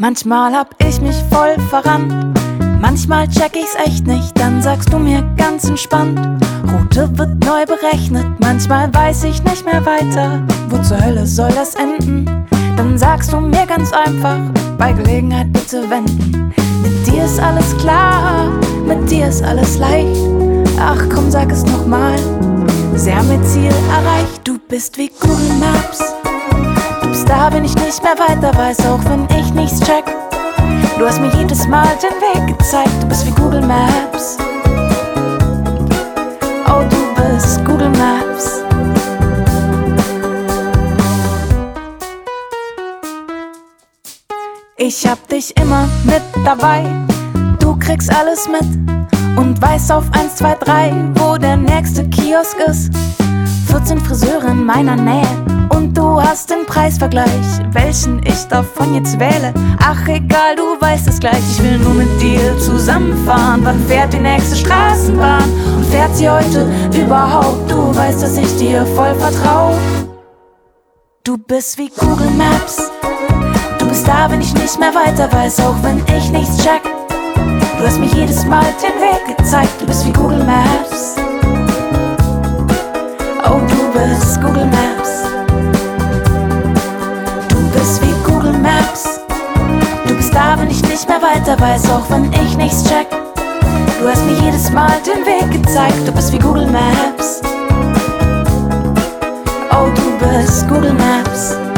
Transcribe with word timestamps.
Manchmal 0.00 0.54
hab 0.54 0.74
ich 0.82 0.98
mich 1.02 1.16
voll 1.30 1.54
verrannt. 1.68 2.14
Manchmal 2.80 3.28
check 3.28 3.54
ich's 3.54 3.74
echt 3.84 4.06
nicht, 4.06 4.32
dann 4.38 4.62
sagst 4.62 4.90
du 4.90 4.98
mir 4.98 5.22
ganz 5.36 5.64
entspannt. 5.68 6.18
Route 6.72 7.06
wird 7.18 7.44
neu 7.44 7.66
berechnet, 7.66 8.24
manchmal 8.38 8.92
weiß 8.94 9.24
ich 9.24 9.44
nicht 9.44 9.66
mehr 9.66 9.84
weiter. 9.84 10.42
Wo 10.70 10.78
zur 10.78 11.04
Hölle 11.04 11.26
soll 11.26 11.52
das 11.52 11.74
enden? 11.74 12.24
Dann 12.78 12.96
sagst 12.96 13.30
du 13.30 13.40
mir 13.40 13.66
ganz 13.66 13.92
einfach, 13.92 14.38
bei 14.78 14.94
Gelegenheit 14.94 15.52
bitte 15.52 15.82
wenden. 15.90 16.50
Mit 16.82 17.06
dir 17.06 17.26
ist 17.26 17.38
alles 17.38 17.76
klar, 17.76 18.48
mit 18.86 19.10
dir 19.10 19.28
ist 19.28 19.42
alles 19.42 19.76
leicht. 19.76 20.18
Ach 20.78 21.04
komm, 21.14 21.30
sag 21.30 21.52
es 21.52 21.62
nochmal. 21.66 22.16
Haben 22.96 23.32
ihr 23.32 23.42
Ziel 23.44 23.72
erreicht, 23.90 24.40
du 24.44 24.58
bist 24.66 24.96
wie 24.96 25.10
Google 25.20 25.58
Maps. 25.58 26.19
Da, 27.30 27.48
wenn 27.52 27.64
ich 27.64 27.76
nicht 27.76 28.02
mehr 28.02 28.18
weiter 28.18 28.52
weiß, 28.58 28.80
auch 28.86 29.04
wenn 29.04 29.24
ich 29.38 29.54
nichts 29.54 29.78
check. 29.78 30.04
Du 30.98 31.06
hast 31.06 31.20
mir 31.20 31.30
jedes 31.38 31.64
Mal 31.68 31.86
den 32.02 32.10
Weg 32.20 32.58
gezeigt, 32.58 32.90
du 33.00 33.06
bist 33.06 33.24
wie 33.24 33.30
Google 33.30 33.62
Maps. 33.62 34.36
Oh, 36.66 36.82
du 36.90 37.22
bist 37.22 37.64
Google 37.64 37.90
Maps. 37.90 38.64
Ich 44.76 45.06
hab 45.06 45.28
dich 45.28 45.56
immer 45.56 45.88
mit 46.02 46.22
dabei, 46.44 46.84
du 47.60 47.78
kriegst 47.78 48.12
alles 48.12 48.48
mit 48.48 49.38
und 49.38 49.62
weißt 49.62 49.92
auf 49.92 50.04
1, 50.14 50.34
2, 50.34 50.54
3, 50.56 50.92
wo 51.14 51.36
der 51.36 51.56
nächste 51.56 52.08
Kiosk 52.08 52.56
ist. 52.66 52.92
14 53.68 54.00
Friseure 54.00 54.48
in 54.48 54.64
meiner 54.64 54.96
Nähe 54.96 55.59
und 55.80 55.96
du 55.96 56.20
hast 56.20 56.50
den 56.50 56.66
Preisvergleich, 56.66 57.48
welchen 57.72 58.20
ich 58.26 58.44
davon 58.48 58.94
jetzt 58.94 59.18
wähle. 59.18 59.54
Ach 59.82 60.06
egal, 60.06 60.54
du 60.56 60.78
weißt 60.78 61.08
es 61.08 61.18
gleich, 61.18 61.40
ich 61.52 61.62
will 61.62 61.78
nur 61.78 61.94
mit 61.94 62.20
dir 62.20 62.58
zusammenfahren. 62.58 63.60
Wann 63.64 63.80
fährt 63.86 64.12
die 64.12 64.18
nächste 64.18 64.56
Straßenbahn 64.56 65.50
und 65.76 65.86
fährt 65.86 66.14
sie 66.14 66.28
heute 66.28 66.70
überhaupt? 66.94 67.70
Du 67.70 67.96
weißt, 67.96 68.22
dass 68.22 68.36
ich 68.36 68.56
dir 68.56 68.84
voll 68.94 69.14
vertrau. 69.14 69.74
Du 71.24 71.38
bist 71.38 71.78
wie 71.78 71.88
Google 71.88 72.30
Maps, 72.36 72.90
du 73.78 73.86
bist 73.86 74.06
da, 74.06 74.30
wenn 74.30 74.40
ich 74.40 74.52
nicht 74.54 74.78
mehr 74.78 74.94
weiter 74.94 75.32
weiß, 75.32 75.60
auch 75.60 75.76
wenn 75.82 76.02
ich 76.16 76.30
nichts 76.30 76.58
check. 76.58 76.82
Du 77.78 77.86
hast 77.86 77.98
mir 77.98 78.06
jedes 78.06 78.44
Mal 78.44 78.66
den 78.82 79.00
Weg 79.00 79.36
gezeigt, 79.36 79.80
du 79.80 79.86
bist 79.86 80.06
wie 80.06 80.12
Google 80.12 80.44
Maps. 80.44 81.16
Weiter 91.30 91.60
weiß, 91.60 91.88
auch 91.90 92.10
wenn 92.10 92.32
ich 92.32 92.56
nichts 92.56 92.84
check. 92.84 93.08
Du 94.00 94.08
hast 94.08 94.24
mir 94.24 94.36
jedes 94.42 94.70
Mal 94.70 95.00
den 95.06 95.24
Weg 95.24 95.50
gezeigt, 95.50 96.06
du 96.06 96.12
bist 96.12 96.32
wie 96.32 96.38
Google 96.38 96.66
Maps. 96.66 97.40
Oh, 99.70 99.88
du 99.94 100.26
bist 100.26 100.66
Google 100.68 100.94
Maps. 100.94 101.69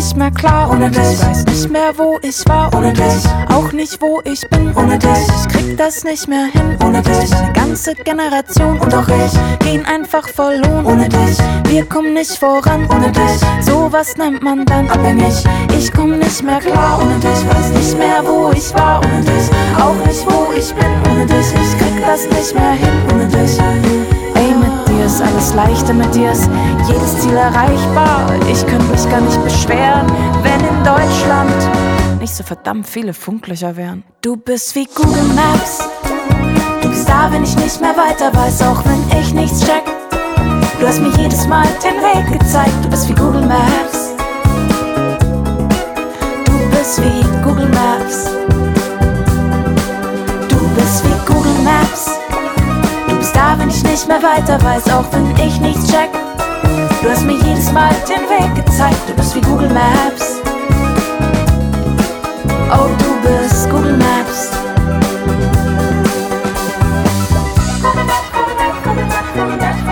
Ich 0.00 0.06
nicht 0.06 0.16
mehr 0.16 0.30
klar 0.30 0.70
ohne 0.70 0.90
dich. 0.90 1.20
Weiß 1.20 1.44
nicht 1.44 1.68
mehr, 1.68 1.92
wo 1.94 2.18
ich 2.22 2.42
war 2.48 2.74
ohne 2.74 2.90
dich. 2.90 3.22
Auch 3.50 3.70
nicht, 3.72 4.00
wo 4.00 4.22
ich 4.24 4.48
bin 4.48 4.74
ohne 4.74 4.98
dich. 4.98 5.10
Ich 5.10 5.48
krieg 5.52 5.76
das 5.76 6.04
nicht 6.04 6.26
mehr 6.26 6.46
hin 6.46 6.78
ohne 6.82 7.02
dich. 7.02 7.30
Eine 7.34 7.52
ganze 7.52 7.94
Generation 7.94 8.78
und 8.78 8.94
auch 8.94 9.06
ich 9.08 9.58
gehen 9.58 9.84
einfach 9.84 10.26
verloren 10.26 10.86
ohne 10.86 11.06
dich. 11.06 11.36
Wir 11.68 11.84
kommen 11.84 12.14
nicht 12.14 12.38
voran 12.38 12.88
ohne 12.90 13.12
dich. 13.12 13.40
Sowas 13.60 14.16
nennt 14.16 14.42
man 14.42 14.64
dann 14.64 14.88
abhängig. 14.88 15.44
Ich 15.78 15.92
komm 15.92 16.18
nicht 16.18 16.42
mehr 16.44 16.60
klar 16.60 16.98
ohne 17.02 17.16
dich. 17.16 17.46
Weiß 17.46 17.70
nicht 17.74 17.98
mehr, 17.98 18.24
wo 18.24 18.52
ich 18.56 18.72
war 18.72 19.02
ohne 19.04 19.20
dich. 19.20 19.50
Auch 19.78 20.06
nicht, 20.06 20.24
wo 20.24 20.50
ich 20.56 20.72
bin 20.72 21.12
ohne 21.12 21.26
dich. 21.26 21.46
Ich 21.52 21.78
krieg 21.78 22.02
das 22.06 22.24
nicht 22.24 22.54
mehr 22.54 22.72
hin 22.72 23.02
ohne 23.12 23.28
dich. 23.28 24.19
Leichter, 25.54 25.92
mit 25.92 26.14
dir 26.14 26.32
ist 26.32 26.48
jedes 26.88 27.20
Ziel 27.20 27.36
erreichbar. 27.36 28.32
Ich 28.50 28.66
könnte 28.66 28.84
mich 28.86 29.08
gar 29.10 29.20
nicht 29.20 29.42
beschweren, 29.42 30.06
wenn 30.42 30.60
in 30.60 30.84
Deutschland 30.84 32.20
nicht 32.20 32.34
so 32.34 32.42
verdammt 32.42 32.86
viele 32.86 33.14
Funklöcher 33.14 33.76
wären. 33.76 34.04
Du 34.20 34.36
bist 34.36 34.74
wie 34.74 34.86
Google 34.94 35.24
Maps. 35.34 35.88
Du 36.82 36.88
bist 36.88 37.08
da, 37.08 37.30
wenn 37.32 37.44
ich 37.44 37.56
nicht 37.56 37.80
mehr 37.80 37.96
weiter 37.96 38.34
weiß, 38.34 38.62
auch 38.62 38.82
wenn 38.84 39.20
ich 39.20 39.32
nichts 39.34 39.60
check. 39.60 39.84
Du 40.78 40.86
hast 40.86 41.00
mir 41.00 41.10
jedes 41.18 41.46
Mal 41.46 41.66
den 41.84 42.00
Weg 42.00 42.38
gezeigt, 42.38 42.72
du 42.82 42.88
bist 42.88 43.08
wie 43.08 43.14
Google 43.14 43.46
Maps. 43.46 43.99
ich 53.70 53.82
nicht 53.84 54.08
mehr 54.08 54.20
weiter 54.22 54.62
weiß, 54.62 54.90
auch 54.90 55.04
wenn 55.12 55.30
ich 55.46 55.60
nichts 55.60 55.90
check. 55.90 56.10
Du 57.02 57.08
hast 57.08 57.24
mir 57.24 57.34
jedes 57.34 57.70
Mal 57.72 57.90
den 58.08 58.28
Weg 58.28 58.54
gezeigt, 58.64 58.98
du 59.08 59.14
bist 59.14 59.34
wie 59.36 59.40
Google 59.40 59.70
Maps. 59.70 60.40
Oh, 62.72 62.88
du 62.98 63.28
bist 63.28 63.70
Google 63.70 63.96
Maps. 63.96 64.50
Google 67.82 68.04
Maps, 68.04 68.32
Google 68.32 68.56
Maps, 68.56 69.34
Google 69.34 69.56
Maps. 69.56 69.90